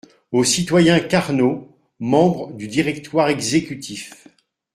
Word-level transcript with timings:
Au 0.31 0.43
citoyen 0.43 0.99
Carnot, 0.99 1.77
membre 1.99 2.53
du 2.55 2.67
directoire 2.67 3.29
exécutif. 3.29 4.25